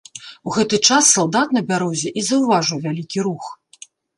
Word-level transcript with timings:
У 0.49 0.53
гэты 0.55 0.79
час 0.87 1.11
салдат 1.17 1.53
на 1.57 1.63
бярозе 1.69 2.09
і 2.23 2.27
заўважыў 2.33 2.83
вялікі 2.89 3.19
рух. 3.31 3.43